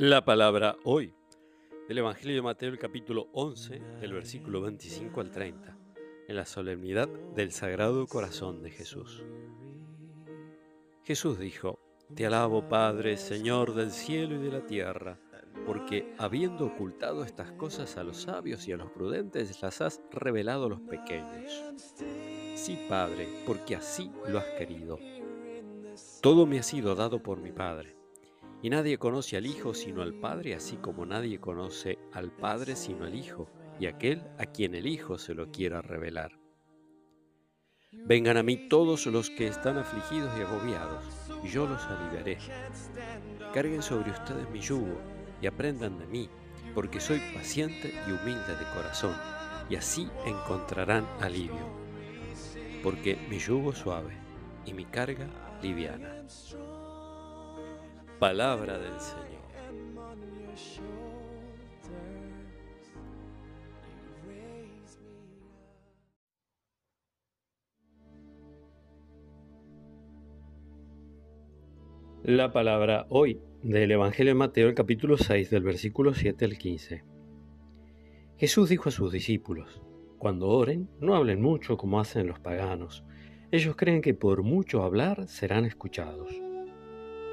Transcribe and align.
La 0.00 0.24
palabra 0.24 0.78
hoy 0.84 1.12
del 1.86 1.98
Evangelio 1.98 2.34
de 2.34 2.40
Mateo, 2.40 2.70
el 2.70 2.78
capítulo 2.78 3.28
11, 3.34 3.82
del 4.00 4.14
versículo 4.14 4.62
25 4.62 5.20
al 5.20 5.30
30, 5.30 5.76
en 6.26 6.36
la 6.36 6.46
solemnidad 6.46 7.06
del 7.34 7.52
Sagrado 7.52 8.06
Corazón 8.06 8.62
de 8.62 8.70
Jesús. 8.70 9.22
Jesús 11.02 11.38
dijo, 11.38 11.80
Te 12.14 12.24
alabo 12.24 12.66
Padre, 12.66 13.18
Señor 13.18 13.74
del 13.74 13.90
cielo 13.90 14.36
y 14.36 14.38
de 14.38 14.50
la 14.50 14.64
tierra, 14.64 15.20
porque 15.66 16.14
habiendo 16.16 16.64
ocultado 16.64 17.22
estas 17.22 17.52
cosas 17.52 17.98
a 17.98 18.02
los 18.02 18.22
sabios 18.22 18.66
y 18.68 18.72
a 18.72 18.78
los 18.78 18.90
prudentes, 18.92 19.60
las 19.60 19.82
has 19.82 20.00
revelado 20.12 20.64
a 20.64 20.70
los 20.70 20.80
pequeños. 20.80 21.62
Sí, 22.54 22.86
Padre, 22.88 23.28
porque 23.46 23.76
así 23.76 24.10
lo 24.26 24.38
has 24.38 24.46
querido. 24.56 24.98
Todo 26.22 26.46
me 26.46 26.58
ha 26.58 26.62
sido 26.62 26.94
dado 26.94 27.22
por 27.22 27.42
mi 27.42 27.52
Padre 27.52 27.99
y 28.62 28.70
nadie 28.70 28.98
conoce 28.98 29.36
al 29.36 29.46
Hijo 29.46 29.74
sino 29.74 30.02
al 30.02 30.14
Padre, 30.14 30.54
así 30.54 30.76
como 30.76 31.06
nadie 31.06 31.40
conoce 31.40 31.98
al 32.12 32.30
Padre 32.30 32.76
sino 32.76 33.04
al 33.04 33.14
Hijo, 33.14 33.48
y 33.78 33.86
aquel 33.86 34.22
a 34.38 34.46
quien 34.46 34.74
el 34.74 34.86
Hijo 34.86 35.18
se 35.18 35.34
lo 35.34 35.50
quiera 35.50 35.80
revelar. 35.80 36.38
Vengan 37.92 38.36
a 38.36 38.42
mí 38.42 38.68
todos 38.68 39.06
los 39.06 39.30
que 39.30 39.48
están 39.48 39.78
afligidos 39.78 40.30
y 40.38 40.42
agobiados, 40.42 41.04
y 41.42 41.48
yo 41.48 41.66
los 41.66 41.82
aliviaré. 41.86 42.38
Carguen 43.52 43.82
sobre 43.82 44.12
ustedes 44.12 44.48
mi 44.50 44.60
yugo 44.60 44.96
y 45.42 45.46
aprendan 45.46 45.98
de 45.98 46.06
mí, 46.06 46.28
porque 46.74 47.00
soy 47.00 47.20
paciente 47.34 47.92
y 48.06 48.12
humilde 48.12 48.56
de 48.56 48.64
corazón, 48.74 49.14
y 49.68 49.76
así 49.76 50.08
encontrarán 50.24 51.04
alivio. 51.20 51.66
Porque 52.82 53.16
mi 53.28 53.38
yugo 53.38 53.72
suave 53.72 54.14
y 54.66 54.72
mi 54.72 54.84
carga 54.84 55.28
liviana. 55.62 56.24
Palabra 58.20 58.78
del 58.78 59.00
Señor. 59.00 59.30
La 72.22 72.52
palabra 72.52 73.06
hoy 73.08 73.40
del 73.62 73.90
Evangelio 73.90 74.32
de 74.32 74.38
Mateo, 74.38 74.68
el 74.68 74.74
capítulo 74.74 75.16
6, 75.16 75.48
del 75.48 75.62
versículo 75.62 76.12
7 76.12 76.44
al 76.44 76.58
15. 76.58 77.02
Jesús 78.36 78.68
dijo 78.68 78.90
a 78.90 78.92
sus 78.92 79.12
discípulos, 79.12 79.80
Cuando 80.18 80.48
oren, 80.48 80.90
no 81.00 81.14
hablen 81.14 81.40
mucho 81.40 81.78
como 81.78 81.98
hacen 81.98 82.26
los 82.26 82.38
paganos. 82.38 83.02
Ellos 83.50 83.76
creen 83.76 84.02
que 84.02 84.12
por 84.12 84.42
mucho 84.42 84.82
hablar 84.82 85.26
serán 85.26 85.64
escuchados. 85.64 86.49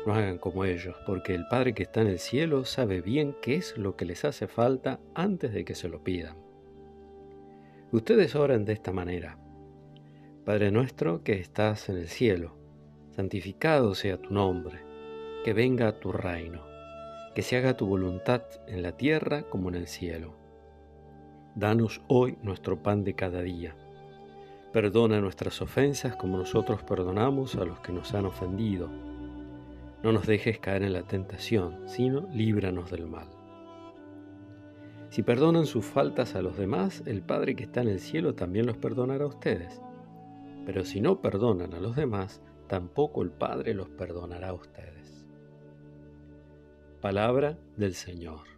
No 0.06 0.14
hagan 0.14 0.38
como 0.38 0.64
ellos, 0.64 0.96
porque 1.06 1.36
el 1.36 1.48
Padre 1.48 1.74
que 1.74 1.84
está 1.84 2.02
en 2.02 2.08
el 2.08 2.20
cielo 2.20 2.64
sabe 2.66 3.02
bien 3.02 3.36
qué 3.42 3.56
es 3.56 3.78
lo 3.78 3.96
que 3.96 4.06
les 4.06 4.24
hace 4.24 4.48
falta 4.48 5.00
antes 5.14 5.54
de 5.54 5.66
que 5.66 5.76
se 5.76 5.90
lo 5.90 6.04
pidan. 6.04 6.38
Ustedes 7.92 8.36
oran 8.36 8.66
de 8.66 8.74
esta 8.74 8.92
manera. 8.92 9.38
Padre 10.46 10.72
nuestro 10.72 11.24
que 11.24 11.34
estás 11.34 11.90
en 11.90 11.98
el 11.98 12.08
cielo, 12.08 12.56
santificado 13.16 13.96
sea 13.96 14.18
tu 14.18 14.34
nombre, 14.34 14.80
que 15.44 15.54
venga 15.54 16.00
tu 16.00 16.12
reino, 16.12 16.64
que 17.36 17.42
se 17.42 17.58
haga 17.58 17.76
tu 17.76 17.86
voluntad 17.86 18.44
en 18.68 18.82
la 18.82 18.94
tierra 18.94 19.44
como 19.44 19.70
en 19.70 19.76
el 19.76 19.88
cielo. 19.88 20.36
Danos 21.56 22.02
hoy 22.08 22.38
nuestro 22.44 22.82
pan 22.82 23.04
de 23.04 23.14
cada 23.14 23.42
día. 23.42 23.76
Perdona 24.72 25.20
nuestras 25.20 25.62
ofensas 25.62 26.16
como 26.16 26.38
nosotros 26.38 26.84
perdonamos 26.84 27.56
a 27.56 27.66
los 27.66 27.80
que 27.80 27.92
nos 27.92 28.14
han 28.14 28.26
ofendido 28.26 28.90
no 30.04 30.12
nos 30.12 30.28
dejes 30.28 30.60
caer 30.60 30.84
en 30.84 30.94
la 30.94 31.04
tentación, 31.04 31.88
sino 31.88 32.28
líbranos 32.32 32.92
del 32.92 33.08
mal. 33.08 33.28
Si 35.10 35.24
perdonan 35.24 35.66
sus 35.66 35.86
faltas 35.86 36.36
a 36.36 36.42
los 36.42 36.58
demás, 36.58 37.02
el 37.06 37.22
Padre 37.22 37.56
que 37.56 37.64
está 37.64 37.82
en 37.82 37.88
el 37.88 38.00
cielo 38.00 38.36
también 38.36 38.66
los 38.66 38.78
perdonará 38.78 39.24
a 39.24 39.28
ustedes. 39.28 39.82
Pero 40.66 40.84
si 40.84 41.02
no 41.02 41.22
perdonan 41.22 41.74
a 41.74 41.80
los 41.80 41.96
demás, 41.96 42.42
tampoco 42.68 43.24
el 43.24 43.32
Padre 43.32 43.74
los 43.74 43.90
perdonará 43.90 44.50
a 44.50 44.54
ustedes. 44.54 45.26
Palabra 47.02 47.58
del 47.78 47.94
Señor. 47.94 48.57